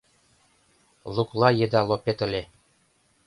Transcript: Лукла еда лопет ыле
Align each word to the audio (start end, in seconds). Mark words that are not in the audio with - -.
Лукла 1.15 1.49
еда 1.65 1.81
лопет 1.89 2.19
ыле 2.25 2.43